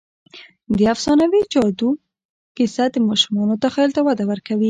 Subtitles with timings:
[0.77, 1.89] د افسانوي جادو
[2.55, 4.59] کیسه د ماشومانو تخیل ته وده ورکوي.